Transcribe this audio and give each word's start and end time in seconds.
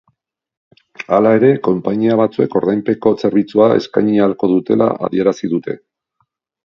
Hala 1.17 1.33
ere, 1.39 1.51
konpainia 1.67 2.15
batzuek 2.21 2.57
ordainpeko 2.61 3.13
zerbitzua 3.25 3.69
eskaini 3.83 4.19
ahalko 4.25 4.51
dutela 4.55 4.89
adierazi 5.09 5.53
dute. 5.57 5.77